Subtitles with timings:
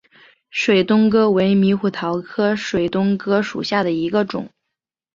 [0.49, 4.49] 水东哥为猕猴桃科水东哥属下的一个种。